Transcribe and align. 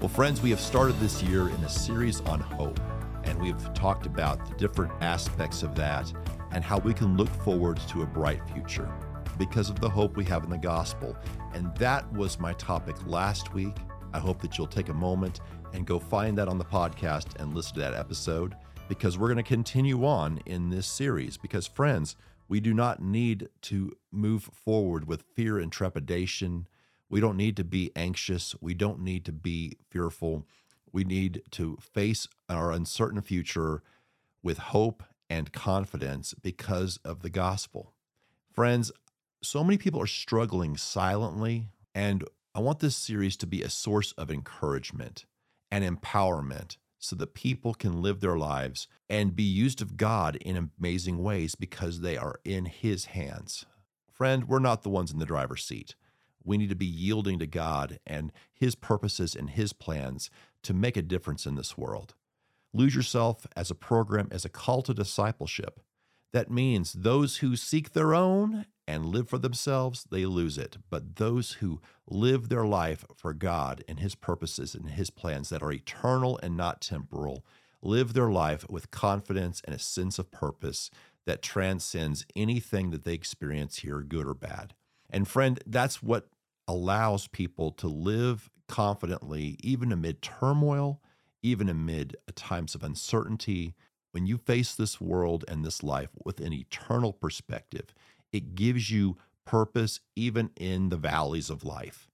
Well, 0.00 0.10
friends, 0.10 0.42
we 0.42 0.50
have 0.50 0.60
started 0.60 1.00
this 1.00 1.22
year 1.22 1.48
in 1.48 1.64
a 1.64 1.70
series 1.70 2.20
on 2.20 2.38
hope, 2.38 2.78
and 3.24 3.40
we've 3.40 3.72
talked 3.72 4.04
about 4.04 4.46
the 4.46 4.54
different 4.56 4.92
aspects 5.00 5.62
of 5.62 5.74
that 5.76 6.12
and 6.50 6.62
how 6.62 6.78
we 6.80 6.92
can 6.92 7.16
look 7.16 7.30
forward 7.42 7.78
to 7.88 8.02
a 8.02 8.06
bright 8.06 8.42
future 8.52 8.92
because 9.38 9.70
of 9.70 9.80
the 9.80 9.88
hope 9.88 10.14
we 10.14 10.24
have 10.26 10.44
in 10.44 10.50
the 10.50 10.58
gospel. 10.58 11.16
And 11.54 11.74
that 11.78 12.12
was 12.12 12.38
my 12.38 12.52
topic 12.52 12.94
last 13.06 13.54
week. 13.54 13.74
I 14.12 14.18
hope 14.18 14.42
that 14.42 14.58
you'll 14.58 14.66
take 14.66 14.90
a 14.90 14.94
moment 14.94 15.40
and 15.72 15.86
go 15.86 15.98
find 15.98 16.36
that 16.36 16.46
on 16.46 16.58
the 16.58 16.64
podcast 16.64 17.40
and 17.40 17.54
listen 17.54 17.74
to 17.76 17.80
that 17.80 17.94
episode 17.94 18.54
because 18.90 19.16
we're 19.16 19.28
going 19.28 19.38
to 19.38 19.42
continue 19.42 20.04
on 20.04 20.42
in 20.44 20.68
this 20.68 20.86
series. 20.86 21.38
Because, 21.38 21.66
friends, 21.66 22.16
we 22.48 22.60
do 22.60 22.74
not 22.74 23.00
need 23.00 23.48
to 23.62 23.96
move 24.12 24.50
forward 24.52 25.08
with 25.08 25.24
fear 25.34 25.58
and 25.58 25.72
trepidation 25.72 26.66
we 27.08 27.20
don't 27.20 27.36
need 27.36 27.56
to 27.56 27.64
be 27.64 27.90
anxious. 27.94 28.54
We 28.60 28.74
don't 28.74 29.00
need 29.00 29.24
to 29.26 29.32
be 29.32 29.76
fearful. 29.90 30.46
We 30.92 31.04
need 31.04 31.42
to 31.52 31.78
face 31.80 32.26
our 32.48 32.70
uncertain 32.72 33.20
future 33.22 33.82
with 34.42 34.58
hope 34.58 35.02
and 35.28 35.52
confidence 35.52 36.34
because 36.34 36.98
of 37.04 37.22
the 37.22 37.30
gospel. 37.30 37.92
Friends, 38.52 38.92
so 39.42 39.62
many 39.62 39.78
people 39.78 40.00
are 40.00 40.06
struggling 40.06 40.76
silently, 40.76 41.68
and 41.94 42.24
I 42.54 42.60
want 42.60 42.80
this 42.80 42.96
series 42.96 43.36
to 43.38 43.46
be 43.46 43.62
a 43.62 43.70
source 43.70 44.12
of 44.12 44.30
encouragement 44.30 45.26
and 45.70 45.84
empowerment 45.84 46.76
so 46.98 47.14
that 47.16 47.34
people 47.34 47.74
can 47.74 48.00
live 48.00 48.20
their 48.20 48.38
lives 48.38 48.88
and 49.08 49.36
be 49.36 49.42
used 49.42 49.82
of 49.82 49.96
God 49.96 50.36
in 50.36 50.70
amazing 50.78 51.22
ways 51.22 51.54
because 51.54 52.00
they 52.00 52.16
are 52.16 52.40
in 52.44 52.64
His 52.64 53.06
hands. 53.06 53.66
Friend, 54.10 54.48
we're 54.48 54.58
not 54.58 54.82
the 54.82 54.88
ones 54.88 55.12
in 55.12 55.18
the 55.18 55.26
driver's 55.26 55.64
seat. 55.64 55.94
We 56.46 56.56
need 56.56 56.70
to 56.70 56.76
be 56.76 56.86
yielding 56.86 57.38
to 57.40 57.46
God 57.46 57.98
and 58.06 58.32
His 58.54 58.74
purposes 58.74 59.34
and 59.34 59.50
His 59.50 59.72
plans 59.72 60.30
to 60.62 60.72
make 60.72 60.96
a 60.96 61.02
difference 61.02 61.44
in 61.44 61.56
this 61.56 61.76
world. 61.76 62.14
Lose 62.72 62.94
Yourself 62.94 63.46
as 63.56 63.70
a 63.70 63.74
program 63.74 64.28
as 64.30 64.44
a 64.44 64.50
call 64.50 64.82
to 64.82 64.94
discipleship. 64.94 65.80
That 66.32 66.50
means 66.50 66.92
those 66.92 67.38
who 67.38 67.56
seek 67.56 67.92
their 67.92 68.14
own 68.14 68.66
and 68.86 69.06
live 69.06 69.28
for 69.28 69.38
themselves, 69.38 70.06
they 70.10 70.26
lose 70.26 70.58
it. 70.58 70.76
But 70.90 71.16
those 71.16 71.52
who 71.52 71.80
live 72.08 72.48
their 72.48 72.64
life 72.64 73.04
for 73.16 73.32
God 73.32 73.82
and 73.88 74.00
His 74.00 74.14
purposes 74.14 74.74
and 74.74 74.90
His 74.90 75.10
plans 75.10 75.48
that 75.48 75.62
are 75.62 75.72
eternal 75.72 76.38
and 76.42 76.56
not 76.56 76.80
temporal, 76.80 77.44
live 77.82 78.12
their 78.12 78.30
life 78.30 78.68
with 78.68 78.90
confidence 78.90 79.60
and 79.64 79.74
a 79.74 79.78
sense 79.78 80.18
of 80.18 80.30
purpose 80.30 80.90
that 81.24 81.42
transcends 81.42 82.24
anything 82.36 82.90
that 82.90 83.04
they 83.04 83.14
experience 83.14 83.78
here, 83.78 84.00
good 84.00 84.26
or 84.26 84.34
bad. 84.34 84.74
And 85.10 85.26
friend, 85.26 85.60
that's 85.66 86.02
what 86.02 86.28
allows 86.68 87.28
people 87.28 87.70
to 87.72 87.88
live 87.88 88.50
confidently, 88.68 89.56
even 89.60 89.92
amid 89.92 90.22
turmoil, 90.22 91.00
even 91.42 91.68
amid 91.68 92.16
uh, 92.28 92.32
times 92.34 92.74
of 92.74 92.82
uncertainty. 92.82 93.74
When 94.12 94.26
you 94.26 94.38
face 94.38 94.74
this 94.74 95.00
world 95.00 95.44
and 95.46 95.64
this 95.64 95.82
life 95.82 96.10
with 96.24 96.40
an 96.40 96.52
eternal 96.52 97.12
perspective, 97.12 97.94
it 98.32 98.54
gives 98.54 98.90
you 98.90 99.16
purpose 99.44 100.00
even 100.16 100.50
in 100.56 100.88
the 100.88 100.96
valleys 100.96 101.50
of 101.50 101.64
life. 101.64 102.08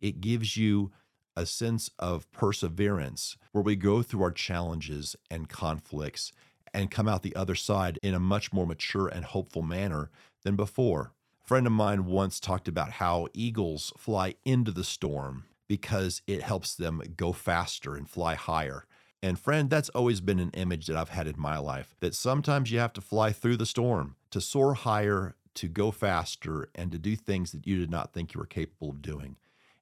It 0.00 0.20
gives 0.20 0.56
you 0.56 0.92
a 1.36 1.44
sense 1.46 1.90
of 1.98 2.30
perseverance 2.32 3.36
where 3.52 3.62
we 3.62 3.76
go 3.76 4.02
through 4.02 4.22
our 4.22 4.32
challenges 4.32 5.14
and 5.30 5.48
conflicts 5.48 6.32
and 6.74 6.90
come 6.90 7.08
out 7.08 7.22
the 7.22 7.36
other 7.36 7.54
side 7.54 7.98
in 8.02 8.14
a 8.14 8.20
much 8.20 8.52
more 8.52 8.66
mature 8.66 9.08
and 9.08 9.24
hopeful 9.24 9.62
manner 9.62 10.10
than 10.44 10.56
before 10.56 11.12
friend 11.48 11.66
of 11.66 11.72
mine 11.72 12.04
once 12.04 12.38
talked 12.38 12.68
about 12.68 12.90
how 12.90 13.26
eagles 13.32 13.90
fly 13.96 14.34
into 14.44 14.70
the 14.70 14.84
storm 14.84 15.44
because 15.66 16.20
it 16.26 16.42
helps 16.42 16.74
them 16.74 17.00
go 17.16 17.32
faster 17.32 17.96
and 17.96 18.06
fly 18.06 18.34
higher. 18.34 18.84
And 19.22 19.38
friend, 19.38 19.70
that's 19.70 19.88
always 19.88 20.20
been 20.20 20.40
an 20.40 20.50
image 20.50 20.86
that 20.86 20.96
I've 20.98 21.08
had 21.08 21.26
in 21.26 21.40
my 21.40 21.56
life 21.56 21.96
that 22.00 22.14
sometimes 22.14 22.70
you 22.70 22.78
have 22.80 22.92
to 22.92 23.00
fly 23.00 23.32
through 23.32 23.56
the 23.56 23.64
storm 23.64 24.16
to 24.30 24.42
soar 24.42 24.74
higher, 24.74 25.36
to 25.54 25.68
go 25.68 25.90
faster, 25.90 26.68
and 26.74 26.92
to 26.92 26.98
do 26.98 27.16
things 27.16 27.52
that 27.52 27.66
you 27.66 27.78
did 27.78 27.90
not 27.90 28.12
think 28.12 28.34
you 28.34 28.40
were 28.40 28.46
capable 28.46 28.90
of 28.90 29.00
doing. 29.00 29.36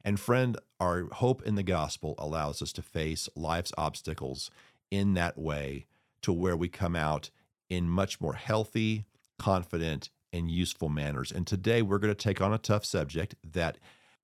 And 0.04 0.20
friend, 0.20 0.56
our 0.78 1.08
hope 1.14 1.42
in 1.42 1.56
the 1.56 1.64
gospel 1.64 2.14
allows 2.16 2.62
us 2.62 2.72
to 2.74 2.82
face 2.82 3.28
life's 3.34 3.72
obstacles 3.76 4.52
in 4.92 5.14
that 5.14 5.36
way 5.36 5.86
to 6.22 6.32
where 6.32 6.56
we 6.56 6.68
come 6.68 6.94
out 6.94 7.30
in 7.68 7.88
much 7.88 8.20
more 8.20 8.34
healthy, 8.34 9.04
confident, 9.36 10.10
and 10.36 10.50
useful 10.50 10.88
manners. 10.88 11.32
And 11.32 11.46
today 11.46 11.82
we're 11.82 11.98
going 11.98 12.14
to 12.14 12.22
take 12.22 12.40
on 12.40 12.52
a 12.52 12.58
tough 12.58 12.84
subject 12.84 13.34
that 13.52 13.78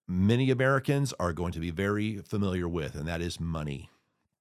many 0.07 0.51
Americans 0.51 1.13
are 1.19 1.33
going 1.33 1.53
to 1.53 1.61
be 1.61 1.71
very 1.71 2.19
familiar 2.19 2.69
with, 2.69 2.95
and 2.95 3.09
that 3.09 3.21
is 3.21 3.41
money. 3.41 3.91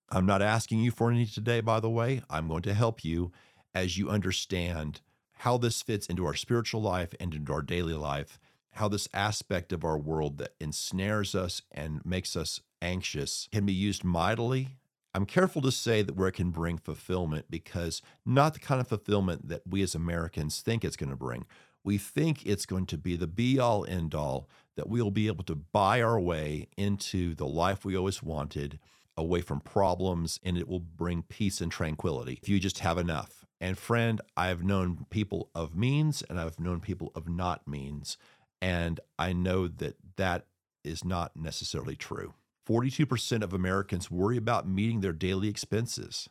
I'm 0.09 0.25
not 0.25 0.41
asking 0.41 0.79
you 0.79 0.91
for 0.91 1.09
any 1.09 1.25
today, 1.25 1.61
by 1.61 1.79
the 1.79 1.89
way. 1.89 2.21
I'm 2.29 2.47
going 2.47 2.63
to 2.63 2.73
help 2.73 3.03
you 3.05 3.31
as 3.73 3.97
you 3.97 4.09
understand 4.09 5.01
how 5.39 5.57
this 5.57 5.81
fits 5.81 6.07
into 6.07 6.25
our 6.25 6.35
spiritual 6.35 6.81
life 6.81 7.15
and 7.19 7.33
into 7.33 7.53
our 7.53 7.61
daily 7.61 7.93
life, 7.93 8.39
how 8.73 8.87
this 8.87 9.07
aspect 9.13 9.71
of 9.71 9.83
our 9.83 9.97
world 9.97 10.37
that 10.37 10.53
ensnares 10.59 11.33
us 11.33 11.61
and 11.71 12.05
makes 12.05 12.35
us 12.35 12.59
anxious 12.81 13.47
can 13.51 13.65
be 13.65 13.73
used 13.73 14.03
mightily 14.03 14.77
I'm 15.13 15.25
careful 15.25 15.61
to 15.63 15.72
say 15.72 16.01
that 16.01 16.16
where 16.16 16.29
it 16.29 16.33
can 16.33 16.51
bring 16.51 16.77
fulfillment 16.77 17.45
because 17.49 18.01
not 18.25 18.53
the 18.53 18.59
kind 18.59 18.79
of 18.79 18.88
fulfillment 18.88 19.49
that 19.49 19.63
we 19.67 19.81
as 19.81 19.94
Americans 19.94 20.61
think 20.61 20.85
it's 20.85 20.95
going 20.95 21.09
to 21.09 21.17
bring. 21.17 21.45
We 21.83 21.97
think 21.97 22.45
it's 22.45 22.66
going 22.66 22.85
to 22.88 22.97
be 22.97 23.16
the 23.16 23.27
be 23.27 23.59
all 23.59 23.85
end 23.85 24.16
all, 24.16 24.47
that 24.77 24.88
we'll 24.88 25.11
be 25.11 25.27
able 25.27 25.44
to 25.45 25.55
buy 25.55 26.01
our 26.01 26.19
way 26.19 26.67
into 26.77 27.35
the 27.35 27.47
life 27.47 27.83
we 27.83 27.97
always 27.97 28.23
wanted, 28.23 28.79
away 29.17 29.41
from 29.41 29.59
problems, 29.59 30.39
and 30.44 30.57
it 30.57 30.67
will 30.67 30.79
bring 30.79 31.23
peace 31.23 31.59
and 31.59 31.72
tranquility 31.72 32.39
if 32.41 32.47
you 32.47 32.59
just 32.59 32.79
have 32.79 32.97
enough. 32.97 33.45
And 33.59 33.78
friend, 33.78 34.22
I've 34.38 34.63
known 34.63 35.05
people 35.09 35.49
of 35.53 35.75
means 35.75 36.23
and 36.23 36.39
I've 36.39 36.59
known 36.59 36.79
people 36.79 37.11
of 37.13 37.28
not 37.28 37.67
means. 37.67 38.17
And 38.61 38.99
I 39.19 39.33
know 39.33 39.67
that 39.67 39.97
that 40.17 40.45
is 40.83 41.03
not 41.03 41.35
necessarily 41.35 41.95
true. 41.95 42.33
42% 42.67 43.44
of 43.44 43.53
Americans 43.53 44.11
worry 44.11 44.38
about 44.38 44.67
meeting 44.67 45.01
their 45.01 45.13
daily 45.13 45.47
expenses, 45.47 46.29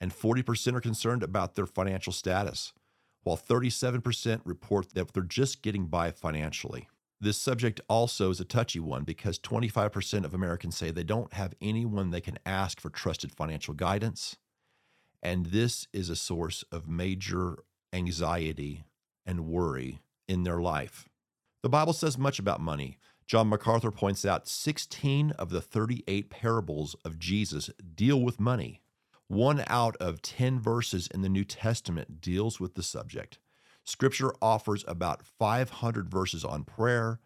and 0.00 0.12
40% 0.12 0.74
are 0.74 0.80
concerned 0.80 1.22
about 1.22 1.54
their 1.54 1.66
financial 1.66 2.12
status, 2.12 2.72
while 3.22 3.36
37% 3.36 4.40
report 4.44 4.94
that 4.94 5.12
they're 5.12 5.22
just 5.22 5.62
getting 5.62 5.86
by 5.86 6.10
financially. 6.10 6.88
This 7.20 7.38
subject 7.38 7.80
also 7.88 8.30
is 8.30 8.40
a 8.40 8.44
touchy 8.44 8.80
one 8.80 9.04
because 9.04 9.38
25% 9.38 10.24
of 10.24 10.34
Americans 10.34 10.76
say 10.76 10.90
they 10.90 11.04
don't 11.04 11.32
have 11.32 11.54
anyone 11.60 12.10
they 12.10 12.20
can 12.20 12.38
ask 12.44 12.80
for 12.80 12.90
trusted 12.90 13.32
financial 13.32 13.72
guidance. 13.72 14.36
And 15.22 15.46
this 15.46 15.88
is 15.92 16.10
a 16.10 16.16
source 16.16 16.64
of 16.70 16.86
major 16.86 17.56
anxiety 17.94 18.84
and 19.24 19.46
worry 19.46 20.00
in 20.28 20.42
their 20.42 20.60
life. 20.60 21.08
The 21.62 21.70
Bible 21.70 21.94
says 21.94 22.18
much 22.18 22.38
about 22.38 22.60
money. 22.60 22.98
John 23.26 23.48
MacArthur 23.48 23.90
points 23.90 24.24
out 24.24 24.46
16 24.46 25.30
of 25.32 25.48
the 25.48 25.62
38 25.62 26.28
parables 26.28 26.94
of 27.04 27.18
Jesus 27.18 27.70
deal 27.94 28.20
with 28.20 28.38
money. 28.38 28.82
One 29.28 29.64
out 29.66 29.96
of 29.96 30.20
10 30.20 30.60
verses 30.60 31.06
in 31.06 31.22
the 31.22 31.30
New 31.30 31.44
Testament 31.44 32.20
deals 32.20 32.60
with 32.60 32.74
the 32.74 32.82
subject. 32.82 33.38
Scripture 33.82 34.34
offers 34.42 34.84
about 34.86 35.24
500 35.24 36.08
verses 36.10 36.44
on 36.44 36.64
prayer, 36.64 37.20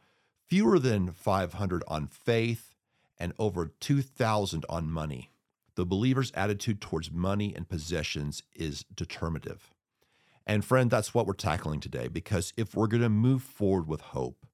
fewer 0.47 0.79
than 0.79 1.11
500 1.11 1.83
on 1.89 2.06
faith, 2.06 2.75
and 3.19 3.33
over 3.39 3.73
2,000 3.81 4.65
on 4.69 4.91
money. 4.91 5.31
The 5.75 5.85
believer's 5.87 6.33
attitude 6.33 6.81
towards 6.81 7.11
money 7.11 7.55
and 7.55 7.69
possessions 7.69 8.43
is 8.55 8.85
determinative. 8.95 9.73
And 10.47 10.65
friend, 10.65 10.91
that's 10.91 11.12
what 11.12 11.27
we're 11.27 11.35
tackling 11.35 11.81
today 11.81 12.09
because 12.09 12.53
if 12.56 12.75
we're 12.75 12.87
going 12.87 13.03
to 13.03 13.09
move 13.09 13.43
forward 13.43 13.87
with 13.87 14.00
hope, 14.00 14.47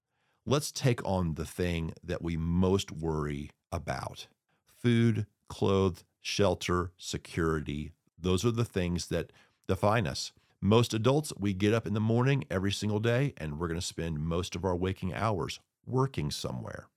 let's 0.46 0.70
take 0.70 1.05
on 1.05 1.35
the 1.35 1.44
thing 1.44 1.93
that 2.02 2.23
we 2.23 2.37
most 2.37 2.93
worry 2.93 3.50
about 3.73 4.26
food, 4.67 5.26
clothes, 5.49 6.05
shelter, 6.20 6.93
security. 6.99 7.93
Those 8.19 8.44
are 8.44 8.50
the 8.50 8.64
things 8.64 9.06
that 9.06 9.32
define 9.67 10.06
us. 10.06 10.32
Most 10.61 10.93
adults, 10.93 11.32
we 11.38 11.55
get 11.55 11.75
up 11.75 11.87
in 11.87 11.94
the 11.94 12.00
morning 12.00 12.44
every 12.50 12.73
single 12.73 13.00
day 13.00 13.32
and 13.38 13.58
we're 13.58 13.69
going 13.69 13.81
to 13.81 13.87
spend 13.87 14.20
most 14.20 14.55
of 14.55 14.64
our 14.64 14.76
waking 14.76 15.14
hours 15.14 15.61
working 15.87 16.31
somewhere. 16.31 16.88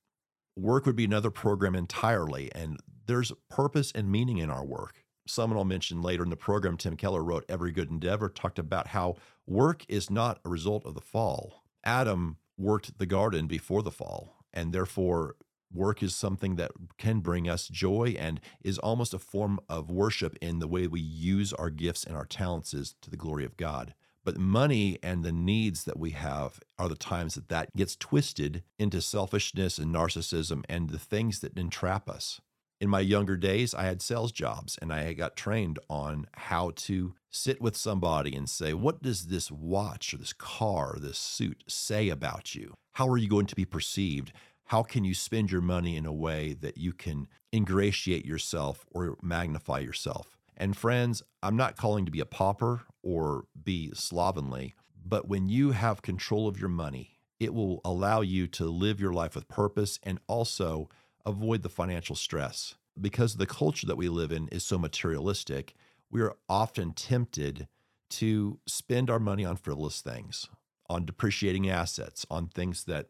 Work 0.58 0.86
would 0.86 0.96
be 0.96 1.06
another 1.06 1.30
program 1.30 1.76
entirely, 1.76 2.52
and 2.56 2.80
there's 3.06 3.32
purpose 3.48 3.92
and 3.94 4.12
meaning 4.12 4.40
in 4.40 4.50
our 4.50 4.66
work. 4.66 5.04
Someone 5.28 5.58
I'll 5.58 5.66
mention 5.66 6.02
later 6.02 6.24
in 6.24 6.32
the 6.32 6.36
program, 6.36 6.78
Tim 6.78 6.96
Keller 6.96 7.24
wrote 7.24 7.46
Every 7.48 7.72
Good 7.72 7.92
Endeavor, 7.92 8.28
talked 8.30 8.58
about 8.58 8.88
how 8.88 9.18
work 9.46 9.86
is 9.88 10.10
not 10.10 10.40
a 10.44 10.50
result 10.50 10.86
of 10.86 10.96
the 10.96 11.02
fall. 11.02 11.64
Adam 11.84 12.38
worked 12.58 12.98
the 12.98 13.06
garden 13.06 13.48
before 13.48 13.84
the 13.84 13.92
fall, 13.92 14.36
and 14.54 14.74
therefore 14.74 15.36
work 15.74 16.02
is 16.02 16.16
something 16.16 16.56
that 16.56 16.72
can 16.98 17.20
bring 17.20 17.50
us 17.50 17.68
joy 17.68 18.16
and 18.18 18.40
is 18.64 18.78
almost 18.80 19.14
a 19.14 19.20
form 19.20 19.60
of 19.70 19.92
worship 19.92 20.38
in 20.42 20.60
the 20.60 20.68
way 20.68 20.88
we 20.88 21.02
use 21.02 21.54
our 21.54 21.70
gifts 21.70 22.04
and 22.04 22.16
our 22.16 22.26
talents 22.26 22.74
is 22.74 22.96
to 23.02 23.10
the 23.10 23.18
glory 23.18 23.46
of 23.46 23.58
God. 23.58 23.94
But 24.24 24.38
money 24.38 24.98
and 25.02 25.24
the 25.24 25.32
needs 25.32 25.86
that 25.86 25.98
we 25.98 26.12
have 26.12 26.60
are 26.78 26.90
the 26.90 26.96
times 26.96 27.36
that 27.36 27.50
that 27.50 27.74
gets 27.76 27.96
twisted 27.96 28.64
into 28.78 29.02
selfishness 29.02 29.78
and 29.78 29.94
narcissism 29.94 30.64
and 30.68 30.90
the 30.90 31.00
things 31.00 31.40
that 31.40 31.58
entrap 31.58 32.10
us. 32.10 32.42
In 32.80 32.90
my 32.90 33.00
younger 33.00 33.38
days, 33.38 33.74
I 33.74 33.84
had 33.84 34.04
sales 34.04 34.32
jobs 34.32 34.78
and 34.80 34.94
I 34.94 35.14
got 35.14 35.36
trained 35.36 35.80
on 35.90 36.28
how 36.34 36.74
to 36.76 37.16
sit 37.32 37.60
with 37.60 37.76
somebody 37.76 38.36
and 38.36 38.48
say, 38.48 38.72
What 38.74 39.02
does 39.02 39.28
this 39.28 39.52
watch 39.52 40.14
or 40.14 40.18
this 40.18 40.34
car 40.34 40.94
or 40.96 41.00
this 41.00 41.18
suit 41.18 41.64
say 41.68 42.10
about 42.10 42.54
you? 42.54 42.76
How 42.94 43.08
are 43.10 43.18
you 43.18 43.28
going 43.28 43.48
to 43.48 43.56
be 43.56 43.66
perceived? 43.66 44.32
How 44.66 44.84
can 44.84 45.04
you 45.04 45.16
spend 45.16 45.52
your 45.52 45.62
money 45.62 45.96
in 45.96 46.06
a 46.06 46.14
way 46.14 46.54
that 46.54 46.78
you 46.78 46.94
can 46.94 47.28
ingratiate 47.52 48.26
yourself 48.26 48.86
or 48.92 49.18
magnify 49.24 49.80
yourself? 49.80 50.38
And 50.56 50.78
friends, 50.78 51.24
I'm 51.42 51.56
not 51.56 51.78
calling 51.78 52.06
to 52.06 52.12
be 52.12 52.20
a 52.20 52.26
pauper 52.26 52.82
or 53.02 53.46
be 53.64 53.92
slovenly, 53.96 54.76
but 55.04 55.28
when 55.28 55.50
you 55.50 55.72
have 55.72 56.02
control 56.04 56.48
of 56.48 56.60
your 56.60 56.70
money, 56.70 57.18
it 57.40 57.54
will 57.54 57.82
allow 57.84 58.22
you 58.22 58.46
to 58.48 58.66
live 58.66 59.00
your 59.00 59.14
life 59.14 59.34
with 59.34 59.48
purpose 59.48 60.00
and 60.04 60.20
also 60.28 60.90
avoid 61.26 61.64
the 61.64 61.70
financial 61.70 62.16
stress. 62.16 62.76
Because 63.00 63.36
the 63.36 63.46
culture 63.46 63.86
that 63.86 63.98
we 63.98 64.10
live 64.10 64.32
in 64.32 64.48
is 64.50 64.64
so 64.64 64.78
materialistic, 64.78 65.76
we 66.10 66.22
are 66.22 66.36
often 66.50 66.94
tempted 66.94 67.68
to 68.10 68.60
spend 68.66 69.10
our 69.10 69.20
money 69.20 69.46
on 69.46 69.58
frivolous 69.58 70.02
things, 70.02 70.48
on 70.90 71.06
depreciating 71.06 71.70
assets, 71.70 72.26
on 72.30 72.48
things 72.48 72.86
that 72.86 73.08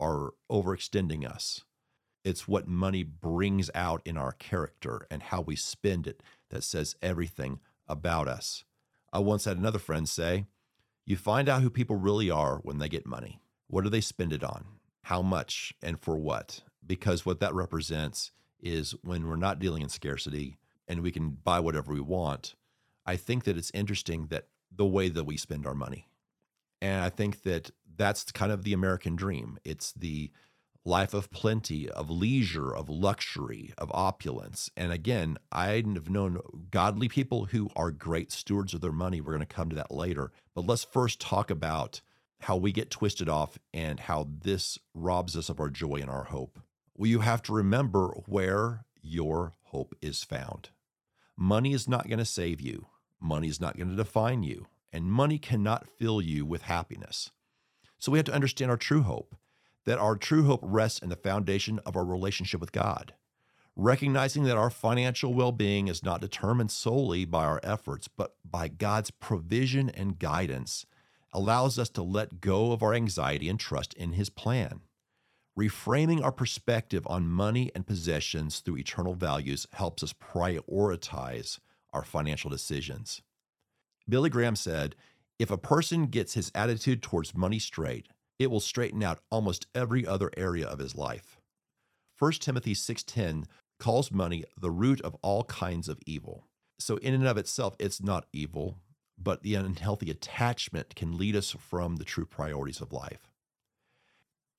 are 0.00 0.30
overextending 0.50 1.28
us. 1.28 1.64
It's 2.24 2.48
what 2.48 2.66
money 2.66 3.02
brings 3.02 3.70
out 3.74 4.02
in 4.04 4.16
our 4.16 4.32
character 4.32 5.06
and 5.10 5.22
how 5.22 5.40
we 5.40 5.56
spend 5.56 6.06
it 6.06 6.22
that 6.50 6.64
says 6.64 6.96
everything 7.00 7.60
about 7.86 8.28
us. 8.28 8.64
I 9.12 9.20
once 9.20 9.44
had 9.44 9.56
another 9.56 9.78
friend 9.78 10.08
say, 10.08 10.46
You 11.06 11.16
find 11.16 11.48
out 11.48 11.62
who 11.62 11.70
people 11.70 11.96
really 11.96 12.30
are 12.30 12.58
when 12.58 12.78
they 12.78 12.88
get 12.88 13.06
money. 13.06 13.40
What 13.68 13.84
do 13.84 13.90
they 13.90 14.00
spend 14.00 14.32
it 14.32 14.44
on? 14.44 14.64
How 15.04 15.22
much 15.22 15.72
and 15.82 15.98
for 15.98 16.16
what? 16.16 16.62
Because 16.88 17.24
what 17.24 17.38
that 17.38 17.54
represents 17.54 18.32
is 18.60 18.96
when 19.04 19.28
we're 19.28 19.36
not 19.36 19.60
dealing 19.60 19.82
in 19.82 19.88
scarcity 19.88 20.58
and 20.88 21.02
we 21.02 21.12
can 21.12 21.30
buy 21.30 21.60
whatever 21.60 21.92
we 21.92 22.00
want. 22.00 22.56
I 23.06 23.16
think 23.16 23.44
that 23.44 23.56
it's 23.56 23.70
interesting 23.72 24.26
that 24.26 24.48
the 24.74 24.86
way 24.86 25.08
that 25.08 25.24
we 25.24 25.36
spend 25.36 25.66
our 25.66 25.74
money. 25.74 26.08
And 26.82 27.04
I 27.04 27.10
think 27.10 27.42
that 27.42 27.70
that's 27.96 28.32
kind 28.32 28.50
of 28.50 28.64
the 28.64 28.72
American 28.72 29.16
dream. 29.16 29.58
It's 29.64 29.92
the 29.92 30.30
life 30.84 31.12
of 31.12 31.30
plenty, 31.30 31.88
of 31.88 32.08
leisure, 32.08 32.74
of 32.74 32.88
luxury, 32.88 33.74
of 33.76 33.90
opulence. 33.92 34.70
And 34.76 34.90
again, 34.92 35.38
I 35.52 35.82
have 35.96 36.08
known 36.08 36.40
godly 36.70 37.08
people 37.08 37.46
who 37.46 37.68
are 37.76 37.90
great 37.90 38.32
stewards 38.32 38.72
of 38.74 38.80
their 38.80 38.92
money. 38.92 39.20
We're 39.20 39.34
going 39.34 39.40
to 39.40 39.46
come 39.46 39.68
to 39.70 39.76
that 39.76 39.90
later. 39.90 40.32
But 40.54 40.66
let's 40.66 40.84
first 40.84 41.20
talk 41.20 41.50
about 41.50 42.00
how 42.42 42.56
we 42.56 42.72
get 42.72 42.90
twisted 42.90 43.28
off 43.28 43.58
and 43.74 44.00
how 44.00 44.28
this 44.42 44.78
robs 44.94 45.36
us 45.36 45.48
of 45.48 45.60
our 45.60 45.70
joy 45.70 45.96
and 45.96 46.08
our 46.08 46.24
hope. 46.24 46.58
Well, 46.98 47.06
you 47.06 47.20
have 47.20 47.42
to 47.42 47.52
remember 47.52 48.08
where 48.26 48.84
your 49.00 49.52
hope 49.66 49.94
is 50.02 50.24
found. 50.24 50.70
Money 51.36 51.72
is 51.72 51.88
not 51.88 52.08
going 52.08 52.18
to 52.18 52.24
save 52.24 52.60
you, 52.60 52.86
money 53.20 53.46
is 53.46 53.60
not 53.60 53.76
going 53.76 53.90
to 53.90 53.94
define 53.94 54.42
you, 54.42 54.66
and 54.92 55.04
money 55.04 55.38
cannot 55.38 55.86
fill 55.86 56.20
you 56.20 56.44
with 56.44 56.62
happiness. 56.62 57.30
So 58.00 58.10
we 58.10 58.18
have 58.18 58.26
to 58.26 58.34
understand 58.34 58.72
our 58.72 58.76
true 58.76 59.02
hope, 59.02 59.36
that 59.84 60.00
our 60.00 60.16
true 60.16 60.42
hope 60.46 60.58
rests 60.60 60.98
in 60.98 61.08
the 61.08 61.14
foundation 61.14 61.78
of 61.86 61.94
our 61.94 62.04
relationship 62.04 62.60
with 62.60 62.72
God. 62.72 63.14
Recognizing 63.76 64.42
that 64.42 64.56
our 64.56 64.68
financial 64.68 65.32
well 65.32 65.52
being 65.52 65.86
is 65.86 66.02
not 66.02 66.20
determined 66.20 66.72
solely 66.72 67.24
by 67.24 67.44
our 67.44 67.60
efforts, 67.62 68.08
but 68.08 68.34
by 68.44 68.66
God's 68.66 69.12
provision 69.12 69.88
and 69.88 70.18
guidance, 70.18 70.84
allows 71.32 71.78
us 71.78 71.90
to 71.90 72.02
let 72.02 72.40
go 72.40 72.72
of 72.72 72.82
our 72.82 72.92
anxiety 72.92 73.48
and 73.48 73.60
trust 73.60 73.94
in 73.94 74.14
His 74.14 74.30
plan. 74.30 74.80
Reframing 75.58 76.22
our 76.22 76.30
perspective 76.30 77.04
on 77.08 77.26
money 77.26 77.72
and 77.74 77.84
possessions 77.84 78.60
through 78.60 78.76
eternal 78.76 79.14
values 79.14 79.66
helps 79.72 80.04
us 80.04 80.12
prioritize 80.12 81.58
our 81.92 82.04
financial 82.04 82.48
decisions. 82.48 83.22
Billy 84.08 84.30
Graham 84.30 84.54
said, 84.54 84.94
if 85.36 85.50
a 85.50 85.58
person 85.58 86.06
gets 86.06 86.34
his 86.34 86.52
attitude 86.54 87.02
towards 87.02 87.34
money 87.34 87.58
straight, 87.58 88.06
it 88.38 88.52
will 88.52 88.60
straighten 88.60 89.02
out 89.02 89.18
almost 89.32 89.66
every 89.74 90.06
other 90.06 90.30
area 90.36 90.64
of 90.64 90.78
his 90.78 90.94
life. 90.94 91.40
1 92.20 92.32
Timothy 92.34 92.74
6:10 92.74 93.44
calls 93.80 94.12
money 94.12 94.44
the 94.60 94.70
root 94.70 95.00
of 95.00 95.16
all 95.22 95.42
kinds 95.42 95.88
of 95.88 95.98
evil. 96.06 96.46
So 96.78 96.98
in 96.98 97.14
and 97.14 97.26
of 97.26 97.36
itself 97.36 97.74
it's 97.80 98.00
not 98.00 98.28
evil, 98.32 98.78
but 99.20 99.42
the 99.42 99.56
unhealthy 99.56 100.08
attachment 100.08 100.94
can 100.94 101.18
lead 101.18 101.34
us 101.34 101.50
from 101.50 101.96
the 101.96 102.04
true 102.04 102.26
priorities 102.26 102.80
of 102.80 102.92
life. 102.92 103.32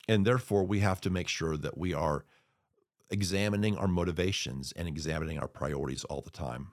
And 0.09 0.25
therefore 0.25 0.63
we 0.63 0.79
have 0.79 0.99
to 1.01 1.11
make 1.11 1.27
sure 1.27 1.55
that 1.55 1.77
we 1.77 1.93
are 1.93 2.25
examining 3.11 3.77
our 3.77 3.87
motivations 3.87 4.73
and 4.75 4.87
examining 4.87 5.37
our 5.37 5.47
priorities 5.47 6.03
all 6.05 6.21
the 6.21 6.31
time. 6.31 6.71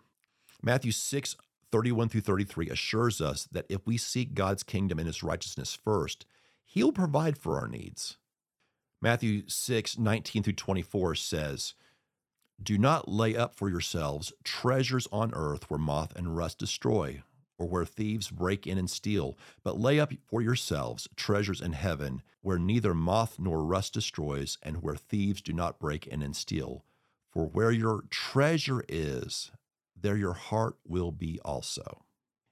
Matthew 0.62 0.90
6 0.90 1.36
31 1.70 2.08
through 2.08 2.22
33 2.22 2.70
assures 2.70 3.20
us 3.20 3.46
that 3.52 3.66
if 3.68 3.86
we 3.86 3.98
seek 3.98 4.32
God's 4.32 4.62
kingdom 4.62 4.98
and 4.98 5.06
his 5.06 5.22
righteousness 5.22 5.74
first, 5.74 6.24
he'll 6.64 6.92
provide 6.92 7.36
for 7.36 7.58
our 7.58 7.68
needs. 7.68 8.16
Matthew 9.02 9.42
6 9.46 9.98
19 9.98 10.42
through 10.42 10.54
24 10.54 11.16
says, 11.16 11.74
Do 12.62 12.78
not 12.78 13.06
lay 13.06 13.36
up 13.36 13.54
for 13.54 13.68
yourselves 13.68 14.32
treasures 14.44 15.06
on 15.12 15.34
earth 15.34 15.68
where 15.68 15.78
moth 15.78 16.16
and 16.16 16.34
rust 16.34 16.58
destroy, 16.58 17.22
or 17.58 17.66
where 17.66 17.84
thieves 17.84 18.30
break 18.30 18.66
in 18.66 18.78
and 18.78 18.90
steal, 18.90 19.38
but 19.62 19.78
lay 19.78 19.98
up 19.98 20.12
for 20.26 20.42
yourselves 20.42 21.08
treasures 21.16 21.60
in 21.60 21.72
heaven 21.72 22.22
where 22.46 22.60
neither 22.60 22.94
moth 22.94 23.40
nor 23.40 23.64
rust 23.64 23.92
destroys, 23.92 24.56
and 24.62 24.80
where 24.80 24.94
thieves 24.94 25.42
do 25.42 25.52
not 25.52 25.80
break 25.80 26.06
in 26.06 26.22
and 26.22 26.36
steal. 26.36 26.84
For 27.28 27.44
where 27.44 27.72
your 27.72 28.04
treasure 28.08 28.84
is, 28.88 29.50
there 30.00 30.16
your 30.16 30.34
heart 30.34 30.76
will 30.86 31.10
be 31.10 31.40
also. 31.44 32.04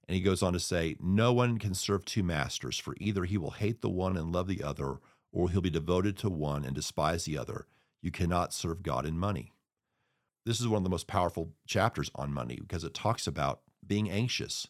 And 0.09 0.17
he 0.17 0.21
goes 0.21 0.43
on 0.43 0.53
to 0.53 0.59
say, 0.59 0.97
No 0.99 1.33
one 1.33 1.59
can 1.59 1.75
serve 1.75 2.05
two 2.05 2.25
masters, 2.25 2.77
for 2.77 2.97
either 2.99 3.25
he 3.25 3.39
will 3.39 3.53
hate 3.53 3.83
the 3.83 3.89
one 3.89 4.17
and 4.17 4.33
love 4.33 4.49
the 4.49 4.65
other, 4.65 4.97
or 5.33 5.49
he'll 5.49 5.61
be 5.61 5.71
devoted 5.71 6.19
to 6.19 6.29
one 6.29 6.65
and 6.65 6.75
despise 6.75 7.25
the 7.25 7.39
other. 7.39 7.69
You 8.03 8.11
cannot 8.11 8.53
serve 8.53 8.83
God 8.83 9.07
and 9.07 9.17
money. 9.17 9.53
This 10.45 10.61
is 10.61 10.67
one 10.67 10.79
of 10.79 10.85
the 10.85 10.91
most 10.91 11.07
powerful 11.07 11.53
chapters 11.69 12.11
on 12.17 12.35
money 12.35 12.59
because 12.61 12.83
it 12.83 12.95
talks 12.95 13.29
about 13.29 13.61
being 13.87 14.11
anxious. 14.11 14.67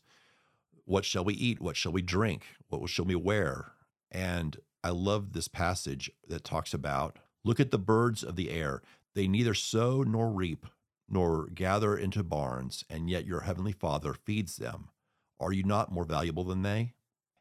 What 0.87 1.05
shall 1.05 1.25
we 1.25 1.35
eat? 1.35 1.61
What 1.61 1.77
shall 1.77 1.93
we 1.93 2.03
drink? 2.03 2.45
What 2.69 2.89
shall 2.91 3.07
we 3.07 3.15
wear? 3.15 3.73
And 4.11 4.59
I 4.83 4.91
love 4.91 5.33
this 5.33 5.49
passage 5.49 6.11
that 6.29 6.45
talks 6.45 6.75
about 6.75 7.19
look 7.43 7.59
at 7.59 7.71
the 7.71 7.79
birds 7.79 8.23
of 8.23 8.37
the 8.37 8.51
air. 8.51 8.83
They 9.15 9.27
neither 9.27 9.55
sow 9.55 10.03
nor 10.03 10.31
reap 10.31 10.67
nor 11.09 11.47
gather 11.47 11.97
into 11.97 12.23
barns, 12.23 12.85
and 12.89 13.09
yet 13.09 13.27
your 13.27 13.41
heavenly 13.41 13.73
Father 13.73 14.15
feeds 14.15 14.57
them. 14.57 14.89
Are 15.39 15.53
you 15.53 15.63
not 15.63 15.93
more 15.93 16.05
valuable 16.05 16.45
than 16.45 16.63
they? 16.63 16.95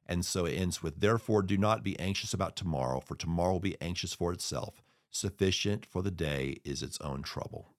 And 0.05 0.25
so 0.25 0.45
it 0.45 0.53
ends 0.53 0.83
with, 0.83 1.00
Therefore, 1.00 1.41
do 1.41 1.57
not 1.57 1.83
be 1.83 1.97
anxious 2.00 2.33
about 2.33 2.55
tomorrow, 2.55 3.00
for 3.00 3.15
tomorrow 3.15 3.53
will 3.53 3.59
be 3.59 3.81
anxious 3.81 4.13
for 4.13 4.33
itself. 4.33 4.83
Sufficient 5.09 5.85
for 5.85 6.01
the 6.01 6.12
day 6.12 6.57
is 6.65 6.83
its 6.83 7.00
own 7.00 7.23
trouble. 7.23 7.69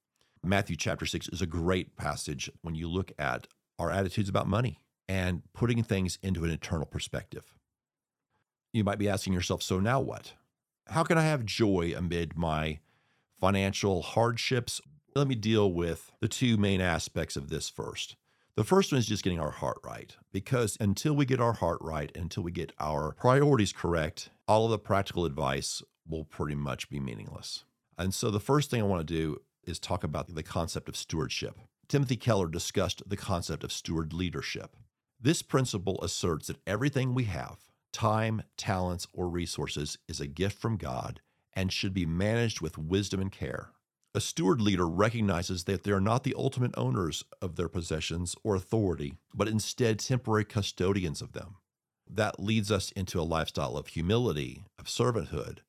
Matthew 0.42 0.76
chapter 0.76 1.04
6 1.04 1.28
is 1.28 1.42
a 1.42 1.47
great 1.47 1.97
passage 1.97 2.50
when 2.62 2.75
you 2.75 2.88
look 2.88 3.12
at 3.18 3.47
our 3.78 3.90
attitudes 3.90 4.28
about 4.28 4.47
money 4.47 4.78
and 5.08 5.42
putting 5.52 5.82
things 5.82 6.18
into 6.23 6.44
an 6.44 6.50
eternal 6.50 6.87
perspective. 6.87 7.54
You 8.73 8.84
might 8.84 8.99
be 8.99 9.08
asking 9.08 9.32
yourself, 9.32 9.62
so 9.62 9.80
now 9.80 10.00
what? 10.00 10.32
How 10.88 11.04
can 11.04 11.18
I 11.18 11.23
have 11.23 11.44
joy 11.44 11.94
amid 11.96 12.37
my 12.37 12.80
financial 13.38 14.02
hardships 14.02 14.80
let 15.16 15.28
me 15.28 15.37
deal 15.37 15.73
with 15.73 16.11
the 16.20 16.26
two 16.26 16.56
main 16.56 16.80
aspects 16.80 17.37
of 17.37 17.49
this 17.49 17.68
first. 17.68 18.16
The 18.56 18.64
first 18.64 18.90
one 18.90 18.99
is 18.99 19.06
just 19.06 19.23
getting 19.23 19.38
our 19.38 19.52
heart 19.52 19.78
right, 19.84 20.16
because 20.32 20.76
until 20.80 21.14
we 21.14 21.25
get 21.25 21.40
our 21.40 21.52
heart 21.52 21.78
right, 21.80 22.11
until 22.16 22.42
we 22.42 22.50
get 22.50 22.73
our 22.80 23.12
priorities 23.12 23.73
correct, 23.73 24.30
all 24.49 24.64
of 24.64 24.73
the 24.73 24.78
practical 24.78 25.25
advice 25.25 25.82
will 26.08 26.25
pretty 26.25 26.56
much 26.56 26.90
be 26.90 26.99
meaningless. 26.99 27.64
And 27.96 28.12
so 28.12 28.30
the 28.30 28.40
first 28.40 28.70
thing 28.70 28.80
I 28.80 28.87
want 28.87 29.06
to 29.06 29.14
do 29.14 29.40
is 29.64 29.78
talk 29.78 30.02
about 30.02 30.34
the 30.34 30.42
concept 30.42 30.88
of 30.88 30.96
stewardship. 30.96 31.61
Timothy 31.87 32.16
Keller 32.16 32.49
discussed 32.49 33.02
the 33.06 33.16
concept 33.16 33.62
of 33.62 33.73
steward 33.73 34.12
leadership. 34.12 34.76
This 35.25 35.40
principle 35.40 35.99
asserts 36.02 36.49
that 36.49 36.61
everything 36.66 37.14
we 37.14 37.25
have, 37.25 37.57
time, 37.95 38.43
talents, 38.59 39.07
or 39.14 39.26
resources, 39.26 39.97
is 40.07 40.21
a 40.21 40.26
gift 40.26 40.59
from 40.59 40.76
God 40.76 41.23
and 41.54 41.73
should 41.73 41.95
be 41.95 42.04
managed 42.04 42.61
with 42.61 42.76
wisdom 42.76 43.23
and 43.23 43.33
care. 43.33 43.71
A 44.14 44.21
steward 44.21 44.61
leader 44.61 44.87
recognizes 44.87 45.64
that 45.64 45.83
they 45.83 45.93
are 45.93 46.00
not 46.00 46.25
the 46.25 46.35
ultimate 46.37 46.75
owners 46.76 47.25
of 47.40 47.57
their 47.57 47.71
possessions 47.71 48.37
or 48.45 48.54
authority, 48.54 49.14
but 49.33 49.49
instead 49.49 49.99
temporary 49.99 50.45
custodians 50.45 51.23
of 51.23 51.33
them. 51.33 51.57
That 52.07 52.38
leads 52.38 52.71
us 52.71 52.93
into 52.93 53.19
a 53.19 53.23
lifestyle 53.23 53.78
of 53.78 53.87
humility, 53.87 54.66
of 54.78 54.88
servanthood, 54.88 55.61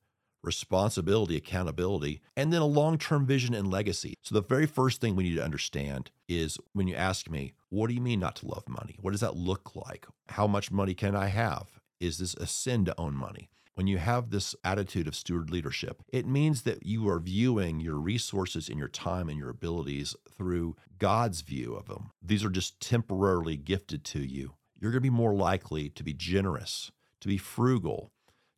responsibility, 0.46 1.36
accountability, 1.36 2.22
and 2.36 2.52
then 2.52 2.62
a 2.62 2.66
long 2.66 2.96
term 2.96 3.26
vision 3.26 3.54
and 3.54 3.70
legacy. 3.70 4.14
So, 4.22 4.34
the 4.34 4.42
very 4.42 4.66
first 4.66 5.00
thing 5.00 5.16
we 5.16 5.24
need 5.24 5.36
to 5.36 5.44
understand 5.44 6.10
is 6.28 6.58
when 6.72 6.88
you 6.88 6.94
ask 6.94 7.28
me, 7.28 7.52
what 7.68 7.88
do 7.88 7.94
you 7.94 8.00
mean 8.00 8.20
not 8.20 8.36
to 8.36 8.46
love 8.46 8.68
money? 8.68 8.96
What 9.00 9.10
does 9.10 9.20
that 9.20 9.36
look 9.36 9.74
like? 9.74 10.06
How 10.28 10.46
much 10.46 10.70
money 10.70 10.94
can 10.94 11.14
I 11.14 11.26
have? 11.26 11.66
Is 12.00 12.18
this 12.18 12.34
a 12.34 12.46
sin 12.46 12.84
to 12.86 12.94
own 12.98 13.14
money? 13.14 13.50
When 13.74 13.86
you 13.86 13.98
have 13.98 14.30
this 14.30 14.54
attitude 14.64 15.06
of 15.06 15.14
steward 15.14 15.50
leadership, 15.50 16.02
it 16.10 16.26
means 16.26 16.62
that 16.62 16.86
you 16.86 17.06
are 17.10 17.20
viewing 17.20 17.78
your 17.78 17.96
resources 17.96 18.70
and 18.70 18.78
your 18.78 18.88
time 18.88 19.28
and 19.28 19.38
your 19.38 19.50
abilities 19.50 20.16
through 20.34 20.76
God's 20.98 21.42
view 21.42 21.74
of 21.74 21.86
them. 21.86 22.10
These 22.22 22.42
are 22.42 22.48
just 22.48 22.80
temporarily 22.80 23.58
gifted 23.58 24.02
to 24.04 24.20
you. 24.20 24.54
You're 24.80 24.92
going 24.92 25.02
to 25.02 25.10
be 25.10 25.10
more 25.10 25.34
likely 25.34 25.90
to 25.90 26.02
be 26.02 26.14
generous, 26.14 26.90
to 27.20 27.28
be 27.28 27.36
frugal, 27.36 28.12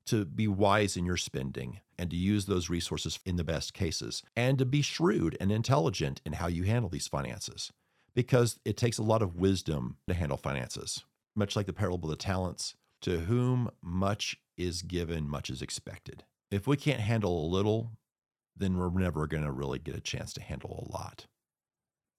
to 0.09 0.25
be 0.25 0.49
wise 0.49 0.97
in 0.97 1.05
your 1.05 1.17
spending, 1.17 1.81
and 1.99 2.11
to 2.11 2.17
use 2.17 2.47
those 2.47 2.71
resources 2.71 3.19
in 3.25 3.37
the 3.37 3.45
best 3.45 3.75
cases, 3.75 4.23
and 4.37 4.59
to 4.59 4.65
be 4.65 4.83
shrewd 4.83 5.37
and 5.41 5.51
intelligent 5.51 6.21
in 6.25 6.35
how 6.35 6.47
you 6.47 6.65
handle 6.65 6.89
these 6.89 7.09
finances. 7.09 7.73
Because 8.15 8.59
it 8.65 8.77
takes 8.77 8.99
a 8.99 9.03
lot 9.03 9.23
of 9.23 9.37
wisdom 9.37 9.97
to 10.09 10.15
handle 10.15 10.37
finances. 10.37 11.05
Much 11.37 11.55
like 11.55 11.67
the 11.67 11.73
parable 11.73 12.11
of 12.11 12.11
the 12.11 12.17
talents, 12.17 12.75
to 13.03 13.21
whom 13.21 13.71
much 13.83 14.37
is 14.57 14.83
given, 14.83 15.29
much 15.29 15.51
is 15.51 15.63
expected. 15.63 16.25
If 16.51 16.67
we 16.67 16.77
can't 16.77 17.01
handle 17.01 17.45
a 17.45 17.49
little, 17.49 17.93
then 18.57 18.77
we're 18.77 18.91
never 18.91 19.27
going 19.27 19.45
to 19.45 19.53
really 19.53 19.79
get 19.79 19.95
a 19.95 20.01
chance 20.01 20.33
to 20.35 20.43
handle 20.43 20.85
a 20.89 20.93
lot. 20.93 21.27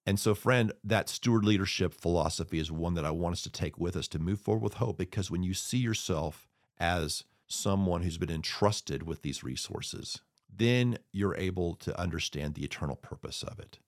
And 0.06 0.18
so, 0.18 0.34
friend, 0.34 0.72
that 0.82 1.08
steward 1.08 1.44
leadership 1.44 1.92
philosophy 1.92 2.58
is 2.58 2.72
one 2.72 2.94
that 2.94 3.04
I 3.04 3.10
want 3.10 3.34
us 3.34 3.42
to 3.42 3.50
take 3.50 3.78
with 3.78 3.96
us 3.96 4.08
to 4.08 4.18
move 4.18 4.40
forward 4.40 4.62
with 4.62 4.74
hope 4.74 4.96
because 4.96 5.30
when 5.30 5.42
you 5.42 5.52
see 5.52 5.78
yourself 5.78 6.48
as 6.78 7.24
someone 7.50 8.02
who's 8.02 8.18
been 8.18 8.30
entrusted 8.30 9.02
with 9.02 9.22
these 9.22 9.44
resources, 9.44 10.20
then 10.54 10.98
you're 11.12 11.36
able 11.36 11.74
to 11.74 11.98
understand 11.98 12.54
the 12.54 12.64
eternal 12.64 12.96
purpose 12.96 13.42
of 13.42 13.58
it. 13.58 13.78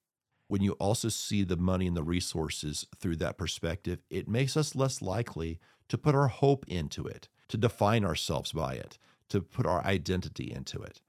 When 0.48 0.62
you 0.62 0.72
also 0.72 1.08
see 1.08 1.44
the 1.44 1.56
money 1.56 1.86
and 1.86 1.96
the 1.96 2.02
resources 2.02 2.86
through 2.98 3.16
that 3.16 3.38
perspective, 3.38 4.00
it 4.10 4.28
makes 4.28 4.56
us 4.56 4.74
less 4.74 5.00
likely 5.00 5.58
to 5.88 5.96
put 5.96 6.14
our 6.14 6.28
hope 6.28 6.66
into 6.68 7.06
it, 7.06 7.28
to 7.48 7.56
define 7.56 8.04
ourselves 8.04 8.52
by 8.52 8.74
it, 8.74 8.98
to 9.28 9.40
put 9.40 9.66
our 9.66 9.84
identity 9.84 10.52
into 10.52 10.80
it. 10.82 11.00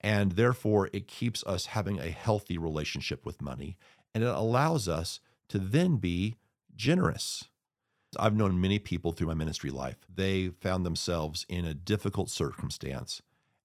And 0.00 0.32
therefore, 0.32 0.88
it 0.92 1.08
keeps 1.08 1.42
us 1.44 1.66
having 1.66 1.98
a 1.98 2.10
healthy 2.10 2.58
relationship 2.58 3.24
with 3.24 3.42
money 3.42 3.76
and 4.14 4.22
it 4.22 4.30
allows 4.30 4.88
us 4.88 5.20
to 5.48 5.58
then 5.58 5.96
be 5.96 6.36
generous. 6.74 7.44
I've 8.18 8.36
known 8.36 8.60
many 8.60 8.78
people 8.78 9.12
through 9.12 9.28
my 9.28 9.34
ministry 9.34 9.70
life. 9.70 9.96
They 10.12 10.48
found 10.48 10.84
themselves 10.84 11.46
in 11.48 11.64
a 11.64 11.74
difficult 11.74 12.30
circumstance 12.30 13.22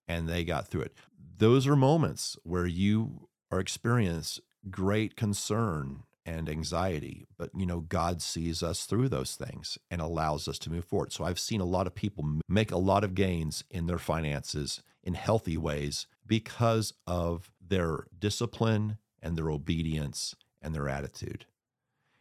and 0.08 0.28
they 0.28 0.44
got 0.44 0.68
through 0.68 0.82
it. 0.82 0.94
Those 1.38 1.68
are 1.68 1.76
moments 1.76 2.38
where 2.44 2.66
you 2.66 3.28
are 3.52 3.60
experience 3.60 4.40
great 4.70 5.16
concern 5.16 6.04
and 6.26 6.50
anxiety. 6.50 7.26
But, 7.38 7.52
you 7.56 7.66
know, 7.66 7.80
God 7.80 8.22
sees 8.22 8.62
us 8.62 8.86
through 8.86 9.10
those 9.10 9.36
things 9.36 9.78
and 9.90 10.02
allows 10.02 10.48
us 10.48 10.60
to 10.60 10.72
move 10.72 10.86
forward. 10.86 11.14
So 11.14 11.24
I've 11.24 11.40
seen 11.40 11.62
a 11.62 11.66
lot 11.66 11.88
of 11.88 11.96
people 11.96 12.40
make 12.50 12.72
a 12.72 12.78
lot 12.78 13.04
of 13.04 13.16
gains 13.16 13.64
in 13.72 13.88
their 13.88 13.98
finances 13.98 14.82
in 15.04 15.14
healthy 15.14 15.58
ways 15.58 16.06
because 16.26 16.94
of 17.06 17.50
their 17.66 18.08
discipline 18.18 18.98
and 19.22 19.38
their 19.38 19.50
obedience 19.50 20.36
and 20.62 20.76
their 20.76 20.90
attitude. 20.90 21.46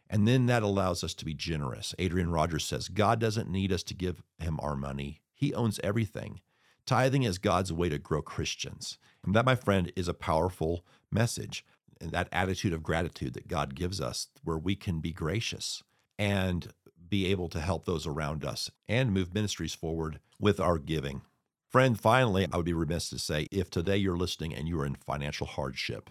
And 0.09 0.27
then 0.27 0.45
that 0.45 0.63
allows 0.63 1.03
us 1.03 1.13
to 1.15 1.25
be 1.25 1.33
generous. 1.33 1.93
Adrian 1.99 2.31
Rogers 2.31 2.65
says 2.65 2.87
God 2.87 3.19
doesn't 3.19 3.49
need 3.49 3.71
us 3.71 3.83
to 3.83 3.93
give 3.93 4.23
him 4.39 4.59
our 4.61 4.75
money, 4.75 5.21
he 5.33 5.53
owns 5.53 5.79
everything. 5.83 6.41
Tithing 6.85 7.23
is 7.23 7.37
God's 7.37 7.73
way 7.73 7.89
to 7.89 7.97
grow 7.97 8.21
Christians. 8.21 8.97
And 9.25 9.35
that, 9.35 9.45
my 9.45 9.55
friend, 9.55 9.91
is 9.97 10.07
a 10.07 10.13
powerful 10.13 10.85
message 11.11 11.65
and 11.99 12.11
that 12.11 12.29
attitude 12.31 12.71
of 12.71 12.81
gratitude 12.81 13.33
that 13.33 13.49
God 13.49 13.75
gives 13.75 13.99
us, 13.99 14.27
where 14.43 14.57
we 14.57 14.75
can 14.75 15.01
be 15.01 15.11
gracious 15.11 15.83
and 16.17 16.71
be 17.09 17.27
able 17.27 17.49
to 17.49 17.59
help 17.59 17.85
those 17.85 18.07
around 18.07 18.45
us 18.45 18.71
and 18.87 19.13
move 19.13 19.33
ministries 19.33 19.73
forward 19.73 20.19
with 20.39 20.59
our 20.59 20.77
giving. 20.77 21.21
Friend, 21.69 21.99
finally, 21.99 22.47
I 22.51 22.57
would 22.57 22.65
be 22.65 22.73
remiss 22.73 23.09
to 23.09 23.19
say 23.19 23.47
if 23.51 23.69
today 23.69 23.97
you're 23.97 24.17
listening 24.17 24.53
and 24.53 24.67
you 24.67 24.79
are 24.79 24.85
in 24.85 24.95
financial 24.95 25.47
hardship, 25.47 26.09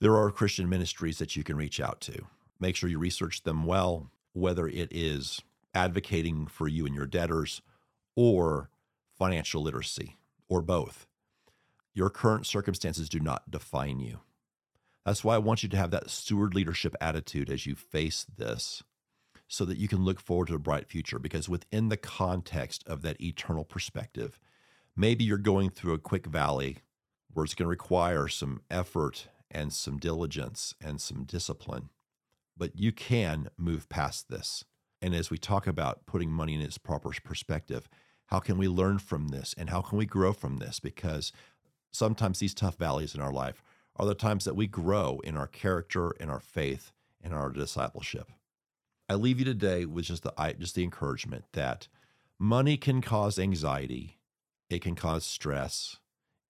there 0.00 0.16
are 0.16 0.30
Christian 0.30 0.68
ministries 0.68 1.18
that 1.18 1.36
you 1.36 1.42
can 1.42 1.56
reach 1.56 1.80
out 1.80 2.00
to. 2.02 2.26
Make 2.62 2.76
sure 2.76 2.88
you 2.88 3.00
research 3.00 3.42
them 3.42 3.64
well, 3.64 4.12
whether 4.34 4.68
it 4.68 4.92
is 4.92 5.42
advocating 5.74 6.46
for 6.46 6.68
you 6.68 6.86
and 6.86 6.94
your 6.94 7.06
debtors 7.06 7.60
or 8.14 8.70
financial 9.18 9.64
literacy 9.64 10.16
or 10.48 10.62
both. 10.62 11.08
Your 11.92 12.08
current 12.08 12.46
circumstances 12.46 13.08
do 13.08 13.18
not 13.18 13.50
define 13.50 13.98
you. 13.98 14.20
That's 15.04 15.24
why 15.24 15.34
I 15.34 15.38
want 15.38 15.64
you 15.64 15.68
to 15.70 15.76
have 15.76 15.90
that 15.90 16.08
steward 16.08 16.54
leadership 16.54 16.94
attitude 17.00 17.50
as 17.50 17.66
you 17.66 17.74
face 17.74 18.24
this 18.38 18.84
so 19.48 19.64
that 19.64 19.78
you 19.78 19.88
can 19.88 20.04
look 20.04 20.20
forward 20.20 20.46
to 20.46 20.54
a 20.54 20.60
bright 20.60 20.86
future. 20.86 21.18
Because 21.18 21.48
within 21.48 21.88
the 21.88 21.96
context 21.96 22.84
of 22.86 23.02
that 23.02 23.20
eternal 23.20 23.64
perspective, 23.64 24.38
maybe 24.96 25.24
you're 25.24 25.36
going 25.36 25.68
through 25.70 25.94
a 25.94 25.98
quick 25.98 26.26
valley 26.26 26.78
where 27.34 27.44
it's 27.44 27.54
going 27.54 27.66
to 27.66 27.70
require 27.70 28.28
some 28.28 28.60
effort 28.70 29.26
and 29.50 29.72
some 29.72 29.98
diligence 29.98 30.76
and 30.80 31.00
some 31.00 31.24
discipline, 31.24 31.88
but 32.62 32.78
you 32.78 32.92
can 32.92 33.48
move 33.58 33.88
past 33.88 34.28
this. 34.28 34.64
And 35.00 35.16
as 35.16 35.30
we 35.30 35.36
talk 35.36 35.66
about 35.66 36.06
putting 36.06 36.30
money 36.30 36.54
in 36.54 36.60
its 36.60 36.78
proper 36.78 37.10
perspective, 37.24 37.88
how 38.26 38.38
can 38.38 38.56
we 38.56 38.68
learn 38.68 39.00
from 39.00 39.30
this 39.30 39.52
and 39.58 39.68
how 39.68 39.80
can 39.80 39.98
we 39.98 40.06
grow 40.06 40.32
from 40.32 40.58
this? 40.58 40.78
Because 40.78 41.32
sometimes 41.90 42.38
these 42.38 42.54
tough 42.54 42.76
valleys 42.76 43.16
in 43.16 43.20
our 43.20 43.32
life 43.32 43.64
are 43.96 44.06
the 44.06 44.14
times 44.14 44.44
that 44.44 44.54
we 44.54 44.68
grow 44.68 45.18
in 45.24 45.36
our 45.36 45.48
character, 45.48 46.12
in 46.20 46.30
our 46.30 46.38
faith, 46.38 46.92
in 47.20 47.32
our 47.32 47.50
discipleship. 47.50 48.30
I 49.08 49.14
leave 49.14 49.40
you 49.40 49.44
today 49.44 49.84
with 49.84 50.04
just 50.04 50.22
the 50.22 50.54
just 50.56 50.76
the 50.76 50.84
encouragement 50.84 51.46
that 51.54 51.88
money 52.38 52.76
can 52.76 53.00
cause 53.02 53.40
anxiety, 53.40 54.20
it 54.70 54.82
can 54.82 54.94
cause 54.94 55.24
stress, 55.24 55.96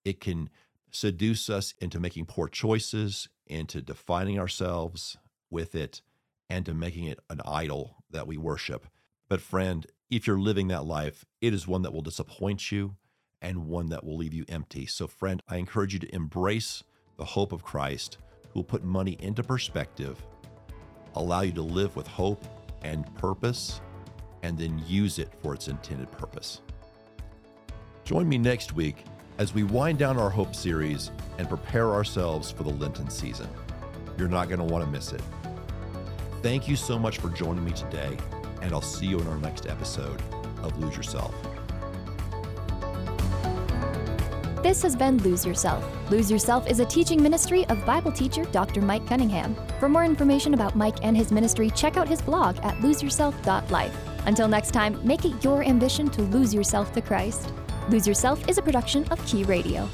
it 0.05 0.21
can 0.21 0.51
seduce 0.91 1.49
us 1.49 1.73
into 1.81 1.99
making 1.99 2.27
poor 2.27 2.49
choices, 2.49 3.31
into 3.47 3.81
defining 3.81 4.39
ourselves 4.39 5.17
with 5.53 5.75
it, 5.75 6.03
and 6.51 6.67
to 6.67 6.75
making 6.75 7.05
it 7.05 7.21
an 7.31 7.41
idol 7.45 8.03
that 8.11 8.27
we 8.27 8.37
worship. 8.37 8.87
But 9.29 9.41
friend, 9.41 9.87
if 10.11 10.27
you're 10.27 10.39
living 10.39 10.69
that 10.69 10.85
life, 10.85 11.25
it 11.41 11.55
is 11.55 11.69
one 11.69 11.83
that 11.83 11.93
will 11.93 12.03
disappoint 12.03 12.73
you 12.73 12.97
and 13.41 13.67
one 13.67 13.89
that 13.91 14.05
will 14.05 14.17
leave 14.17 14.35
you 14.35 14.45
empty. 14.49 14.87
So 14.87 15.07
friend, 15.07 15.43
I 15.49 15.57
encourage 15.57 15.93
you 15.93 15.99
to 16.01 16.15
embrace 16.15 16.83
the 17.17 17.25
hope 17.25 17.53
of 17.53 17.65
Christ, 17.65 18.19
who 18.51 18.61
will 18.61 18.65
put 18.65 18.85
money 18.85 19.17
into 19.21 19.43
perspective, 19.43 20.25
allow 21.15 21.43
you 21.43 21.53
to 21.53 21.63
live 21.63 21.97
with 21.97 22.07
hope 22.07 22.45
and 22.83 23.13
purpose, 23.17 23.81
and 24.43 24.59
then 24.59 24.83
use 24.87 25.19
it 25.19 25.33
for 25.43 25.55
its 25.55 25.69
intended 25.69 26.11
purpose. 26.13 26.61
Join 28.05 28.29
me 28.29 28.39
next 28.39 28.75
week 28.75 29.05
as 29.39 29.55
we 29.55 29.63
wind 29.63 29.99
down 29.99 30.19
our 30.19 30.31
Hope 30.31 30.55
series 30.55 31.11
and 31.39 31.49
prepare 31.49 31.93
ourselves 31.93 32.51
for 32.51 32.65
the 32.65 32.71
Lenten 32.71 33.09
season. 33.09 33.49
You're 34.19 34.29
not 34.29 34.49
going 34.49 34.59
to 34.59 34.65
want 34.65 34.85
to 34.85 34.91
miss 34.91 35.13
it. 35.13 35.23
Thank 36.43 36.67
you 36.67 36.75
so 36.75 36.99
much 36.99 37.19
for 37.19 37.29
joining 37.29 37.65
me 37.65 37.71
today, 37.71 38.17
and 38.63 38.73
I'll 38.73 38.81
see 38.81 39.07
you 39.07 39.21
in 39.21 39.29
our 39.29 39.39
next 39.39 39.67
episode 39.67 40.21
of 40.65 40.77
Lose 40.77 40.97
Yourself. 40.97 41.33
This 44.61 44.83
has 44.83 44.97
been 44.97 45.19
Lose 45.19 45.47
Yourself. 45.47 45.85
Lose 46.11 46.29
Yourself 46.29 46.69
is 46.69 46.81
a 46.81 46.85
teaching 46.85 47.23
ministry 47.23 47.65
of 47.67 47.87
Bible 47.87 48.11
teacher 48.11 48.45
Dr. 48.47 48.83
Mike 48.83 49.07
Cunningham. 49.07 49.57
For 49.79 49.89
more 49.89 50.05
information 50.05 50.53
about 50.53 50.75
Mike 50.75 50.97
and 51.05 51.17
his 51.17 51.31
ministry, 51.31 51.71
check 51.71 51.97
out 51.97 52.09
his 52.09 52.21
blog 52.21 52.57
at 52.65 52.77
loseyourself.life. 52.79 53.97
Until 54.27 54.49
next 54.49 54.73
time, 54.73 55.01
make 55.07 55.25
it 55.25 55.45
your 55.45 55.63
ambition 55.63 56.11
to 56.11 56.23
lose 56.23 56.53
yourself 56.53 56.93
to 56.95 57.01
Christ. 57.01 57.53
Lose 57.89 58.07
Yourself 58.07 58.49
is 58.49 58.59
a 58.59 58.63
production 58.63 59.05
of 59.13 59.25
Key 59.27 59.45
Radio. 59.45 59.89